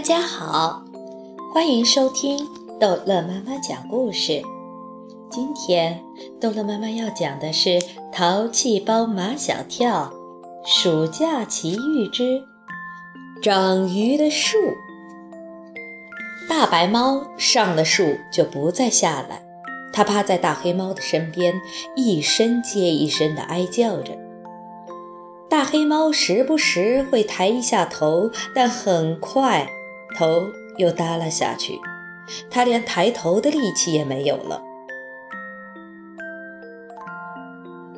[0.00, 0.82] 大家好，
[1.52, 2.38] 欢迎收听
[2.80, 4.42] 逗乐妈妈讲故事。
[5.30, 6.02] 今天
[6.40, 7.68] 逗乐妈妈要讲的是
[8.10, 10.10] 《淘气包马小跳》
[10.66, 12.42] 暑假奇遇之
[13.42, 14.56] 长鱼的树。
[16.48, 19.42] 大白猫上了树就不再下来，
[19.92, 21.60] 它趴在大黑猫的身边，
[21.94, 24.16] 一声接一声地哀叫着。
[25.50, 29.68] 大黑猫时不时会抬一下头，但很快
[30.16, 31.80] 头又耷拉下去，
[32.50, 34.62] 他连抬头的力气也没有了。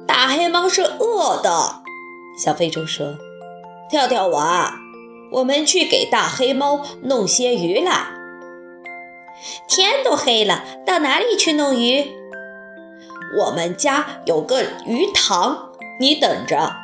[0.07, 1.83] 大黑猫是饿的，
[2.39, 3.17] 小非洲说
[3.91, 4.75] ：“跳跳娃，
[5.33, 8.07] 我们去给大黑猫弄些鱼来。”
[9.67, 12.13] 天都黑了，到哪里去弄鱼？
[13.39, 16.77] 我们家有个鱼塘，你等着。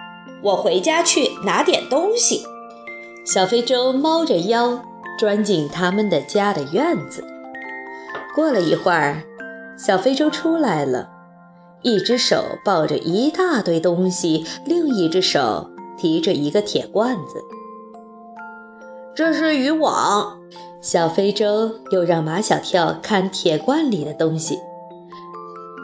[0.42, 2.44] 我回家去拿点东西。
[3.24, 4.82] 小非洲猫着腰
[5.18, 7.22] 钻进他们的家的院子。
[8.34, 9.24] 过了一会儿，
[9.76, 11.10] 小非洲出来了，
[11.82, 17.42] 一只手抱着一大堆东西，另一只手提着一个铁罐子。
[19.14, 20.38] 这是渔网。
[20.80, 24.60] 小非洲又让马小跳看铁罐里的东西。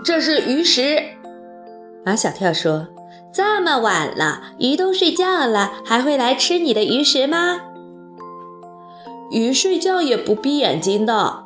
[0.04, 1.02] 这是鱼食。
[2.04, 2.86] 马小跳说。
[3.32, 7.62] 这么晚了，鱼都睡觉了，还会来吃你的鱼食吗？
[9.30, 11.44] 鱼睡觉也不闭眼睛的，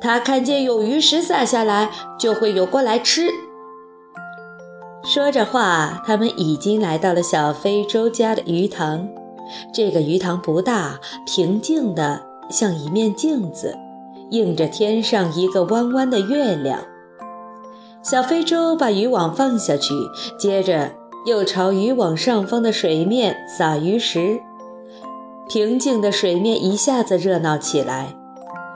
[0.00, 3.28] 它看见有鱼食撒下来，就会游过来吃。
[5.04, 9.08] 说着话，他们已经来到了小非洲家的鱼塘。
[9.72, 13.76] 这个鱼塘不大，平静的像一面镜子，
[14.30, 16.80] 映着天上一个弯弯的月亮。
[18.02, 19.94] 小非洲把渔网放下去，
[20.38, 20.92] 接着。
[21.26, 24.40] 又朝渔网上方的水面撒鱼食，
[25.48, 28.14] 平静的水面一下子热闹起来。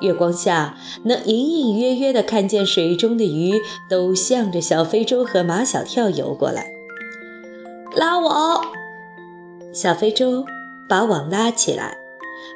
[0.01, 6.73] 月光下，能隐隐约约地看见水中的鱼都向着小非洲和马小跳游过来。
[7.95, 8.65] 拉网！
[9.73, 10.45] 小非洲
[10.89, 11.97] 把网拉起来。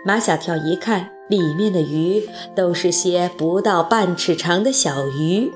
[0.04, 5.52] 马小跳一看，里面的鱼都是些不到半尺长的小鱼。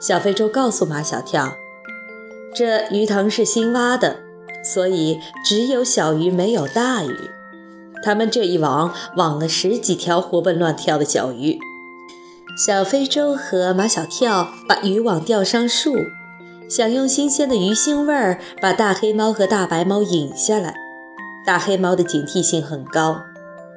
[0.00, 1.52] 小非洲告诉马小跳。
[2.54, 4.16] 这鱼塘是新挖的，
[4.64, 7.14] 所以只有小鱼，没有大鱼。
[8.02, 11.58] 他们这一网网了十几条活蹦乱跳的小鱼。
[12.66, 15.94] 小非洲和马小跳把渔网吊上树，
[16.68, 20.74] 想用新鲜的鱼腥味儿把大黑猫和大白猫引下来。
[21.46, 23.20] 大黑猫的警惕性很高，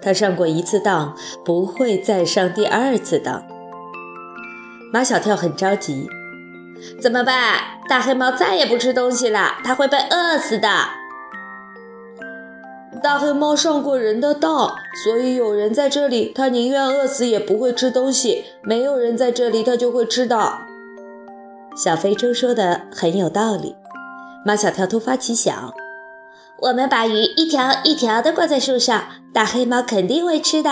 [0.02, 1.16] 它上过一次当，
[1.46, 3.44] 不会再上第二次当。
[4.92, 6.08] 马小跳很着急。
[7.00, 7.60] 怎么办？
[7.88, 10.70] 大黑猫再也不吃东西了，它会被饿死的。
[13.04, 20.60] 大黑猫上过人的当，所以有人在这里，它宁愿饿死也不会吃东西；没有人在这里，它就会吃的。
[21.76, 23.76] 小非洲说的很有道理。
[24.46, 25.74] 马小跳突发奇想：
[26.62, 30.70] 我们把鱼一条一条的挂在树上，大黑猫肯定会吃的。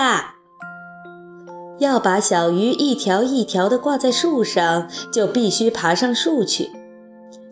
[1.78, 6.70] 要把小鱼一条一条的挂在树上，就必须爬上树去。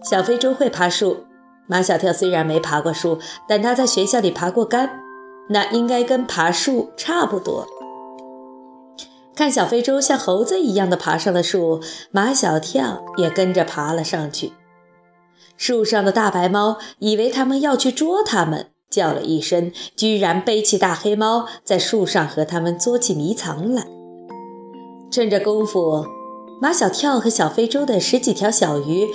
[0.05, 1.25] 小非洲会爬树，
[1.68, 5.00] 马小跳虽然没爬过树，但他在学校里爬过杆，
[5.50, 7.66] 那应该跟爬树差不多。
[9.36, 11.80] 看小非洲像猴子一样的爬上了树，
[12.10, 14.52] 马小跳也跟着爬了上去。
[15.56, 23.86] 树上的大白猫以为他们要去捉它们，叫了一声，居然背起大黑猫，在树上和他们捉起迷藏来。
[25.10, 26.06] 趁着功夫，
[26.60, 29.08] 马小跳和小非洲的十几条小鱼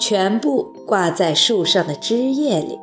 [0.00, 2.80] 全部挂在树上的枝叶里。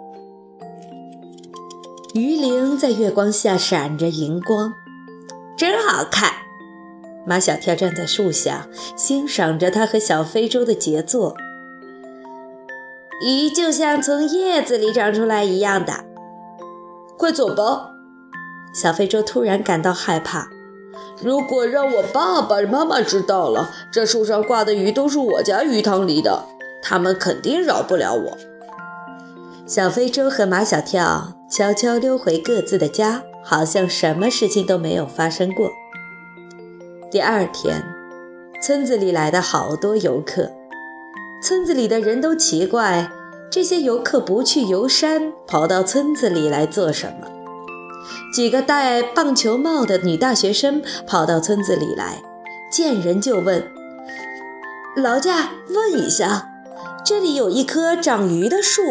[2.13, 4.72] 鱼鳞在月光下闪着银光，
[5.57, 6.31] 真好看。
[7.25, 11.35] 马小跳站在树下，欣赏着他和小非洲的杰作。
[13.25, 16.05] 鱼就像从叶子里长出来一样的。
[17.17, 17.90] 快走吧！
[18.73, 20.49] 小非洲突然感到害怕。
[21.22, 26.46] 如果让我爸爸妈妈知道了，这树上挂的鱼都是我家鱼塘里的，
[26.82, 28.38] 他们肯定饶不了我。
[29.66, 35.72] 小非洲和马小跳悄悄溜回各自的家，好像什么事情都没有发生过。
[37.12, 37.84] 第二天，
[38.62, 40.52] 村子里来的好多游客，
[41.44, 43.09] 村子里的人都奇怪，
[43.50, 47.28] 这些游客不去游山，跑到村子里来做什么？
[48.34, 52.22] 几个戴棒球帽的女大学生跑到村子里来，
[52.72, 53.64] 见人就问
[54.96, 56.50] ：“劳驾，问一下，
[57.08, 58.82] 这里有一棵长鱼的树，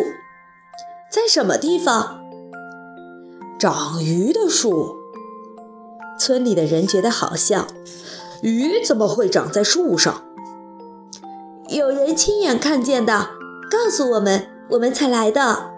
[1.10, 2.24] 在什么地方？”
[3.60, 4.96] 长鱼的树，
[6.18, 7.66] 村里的人觉得好笑。
[8.40, 10.22] 鱼怎么会长在树上？
[11.68, 13.28] 有人亲眼看见的，
[13.70, 15.72] 告诉我们，我们才来的。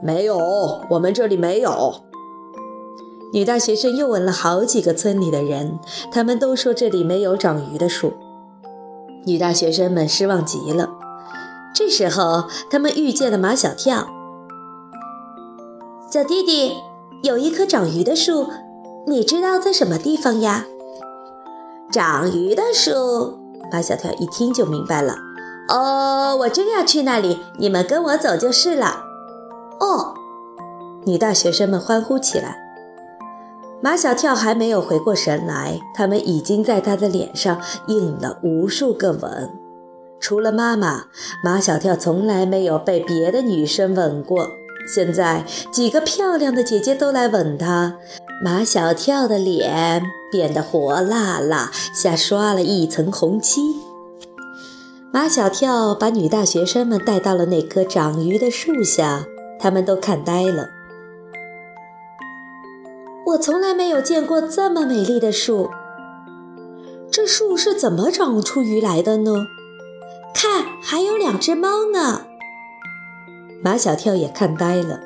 [0.00, 0.38] 没有，
[0.90, 2.02] 我们这里没有。
[3.32, 5.80] 女大学生又问了好几个村里的人，
[6.12, 8.12] 他们都说这里没有长鱼的树。
[9.24, 10.90] 女大学生们失望极了。
[11.76, 14.06] 这时候，他们遇见了马小跳。
[16.10, 16.72] 小弟弟，
[17.22, 18.46] 有一棵长鱼的树，
[19.06, 20.64] 你知道在什么地方呀？
[21.92, 23.38] 长鱼的树，
[23.70, 25.16] 马小跳一听就明白了。
[25.68, 29.04] 哦，我正要去那里，你们跟我走就是了。
[29.78, 30.14] 哦，
[31.04, 32.56] 女大学生们欢呼起来。
[33.82, 39.65] 马小跳还没有回过神来，他们已经在他的脸上印了无数个吻。
[40.20, 41.04] 除了妈妈，
[41.44, 44.48] 马小跳从来没有被别的女生吻过。
[44.88, 47.96] 现在几个漂亮的姐姐都来吻他，
[48.42, 53.60] 马小跳的脸变得火辣辣，像刷了一层红漆。
[55.12, 59.24] 马小跳把女大学生们带到了那棵长鱼的树下，
[59.58, 60.68] 他们都看呆了。
[63.26, 65.68] 我从来没有见过这么美丽的树，
[67.10, 69.32] 这树是怎么长出鱼来的呢？
[70.88, 72.26] 还有两只猫呢。
[73.60, 75.00] 马小跳也看呆了。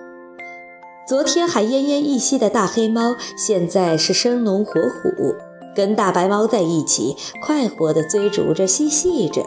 [1.09, 5.37] 昨天还奄奄一息的大黑猫，现在是生龙活虎，
[5.75, 9.47] 跟大白猫在一起，快活地追逐着、嬉戏着。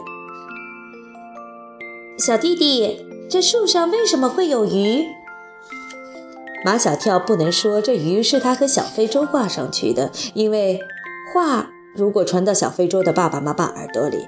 [2.18, 5.06] 小弟弟，这树上为什么会有鱼？
[6.64, 10.80] 马小跳不能说这鱼是他和小非洲挂上去的，因为
[11.32, 14.26] 话如果传到小非洲的爸爸妈妈耳朵里。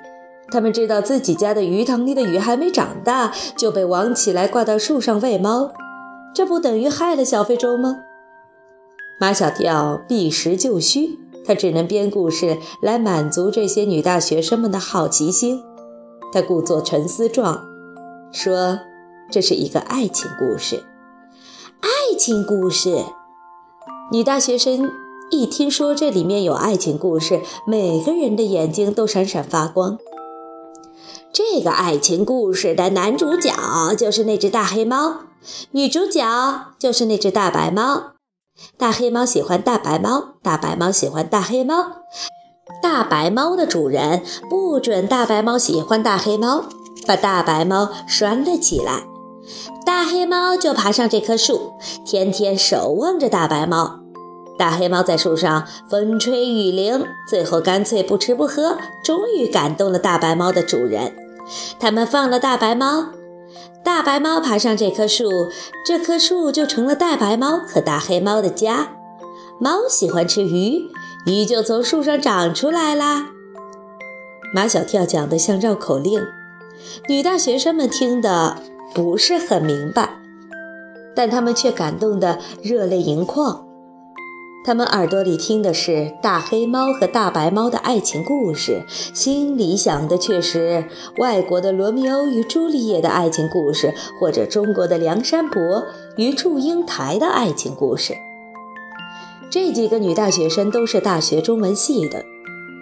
[0.51, 5.73] 他们知道自己家的鱼塘里的鱼还没长大就被网起来挂到树上喂猫，
[6.35, 7.97] 这不等于害了小非洲吗？
[9.19, 15.63] 马小跳避实就虚，他只能编故事来满足这些女大学生们的好奇心。
[16.33, 17.65] 他故作沉思状，
[18.31, 18.79] 说
[19.31, 20.85] ：“这是一个爱情故事。”
[21.81, 23.05] 爱情故事，
[24.13, 24.91] 女大学生
[25.31, 29.99] 一听说这里面有爱情故事，每个人的眼睛都闪闪发光。
[31.37, 33.53] 这个爱情故事的男主角
[33.95, 35.17] 就是那只大黑猫，
[35.73, 36.25] 女主角
[36.79, 38.15] 就是那只大白猫。
[38.79, 41.89] 大黑猫喜欢大白猫，大白猫喜欢大黑猫。
[42.83, 46.65] 大白猫的主人不准大白猫喜欢大黑猫，
[47.07, 49.03] 把大白猫拴了起来。
[49.85, 51.75] 大黑猫就爬上这棵树，
[52.07, 54.01] 天天守望着大白猫。
[54.59, 61.15] 大黑猫在树上风吹雨淋，最后干脆不吃不喝，终于感动了大白猫的主人。
[61.79, 63.07] 他们放了大白猫，
[63.85, 65.31] 大白猫爬上这棵树，
[65.85, 68.97] 这棵树就成了大白猫和大黑猫的家。
[69.59, 70.91] 猫喜欢吃鱼，
[71.27, 73.29] 鱼就从树上长出来啦。
[74.55, 76.21] 马小跳讲的像绕口令，
[77.09, 78.57] 女大学生们听得
[78.95, 80.19] 不是很明白，
[81.15, 83.66] 但他们却感动得热泪盈眶。
[84.67, 90.87] 他们耳朵里听的是大黑猫和大白猫的爱情故事，心里想的却是
[91.19, 95.87] 外国的罗密欧与朱丽叶的爱情故事，或者中国的梁山伯
[96.17, 98.15] 与祝英台的爱情故事。
[99.49, 102.25] 这几个女大学生都是大学中文系的，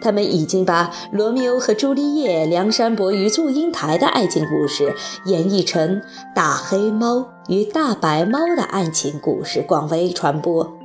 [0.00, 4.94] 她们已经把罗密欧和朱丽叶、梁山伯与祝英台的爱情故事
[5.26, 6.00] 演绎成
[6.34, 10.78] 大黑猫与大白猫的爱情故事，广为传播。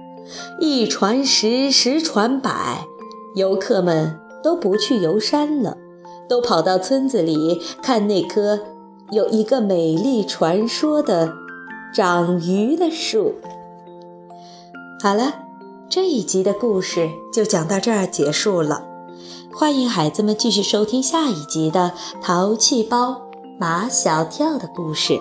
[0.59, 2.87] 一传十，十传百，
[3.35, 5.77] 游客们都不去游山了，
[6.27, 8.59] 都跑到村子里看那棵
[9.11, 11.33] 有一个美丽传说的
[11.93, 13.35] 长鱼的树。
[15.01, 15.33] 好了，
[15.89, 18.85] 这一集的故事就讲到这儿结束了。
[19.51, 23.23] 欢迎孩子们继续收听下一集的《淘气包
[23.59, 25.19] 马小跳》的故事。